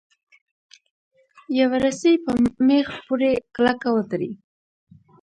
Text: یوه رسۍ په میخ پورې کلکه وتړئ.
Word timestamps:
یوه 1.59 1.77
رسۍ 1.83 2.15
په 2.25 2.31
میخ 2.67 2.87
پورې 3.05 3.31
کلکه 3.55 3.87
وتړئ. 3.93 4.31